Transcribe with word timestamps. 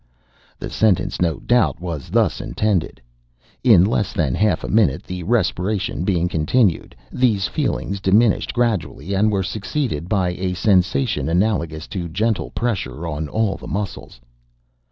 The 0.57 0.71
sentence, 0.71 1.21
no 1.21 1.37
doubt, 1.41 1.79
was 1.79 2.09
thus 2.09 2.41
intended: 2.41 2.99
'In 3.63 3.85
less 3.85 4.13
than 4.13 4.33
half 4.33 4.63
a 4.63 4.67
minute, 4.67 5.03
the 5.03 5.21
respiration 5.21 6.03
[being 6.03 6.27
continued, 6.27 6.95
these 7.11 7.45
feelings] 7.47 7.99
diminished 7.99 8.51
gradually, 8.51 9.13
and 9.13 9.31
were 9.31 9.43
succeeded 9.43 10.09
by 10.09 10.29
[a 10.31 10.55
sensation] 10.55 11.29
analogous 11.29 11.85
to 11.89 12.09
gentle 12.09 12.49
pressure 12.49 13.05
on 13.05 13.27
all 13.27 13.57
the 13.57 13.67
muscles. 13.67 14.19